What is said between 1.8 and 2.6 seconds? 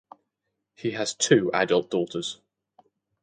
daughters.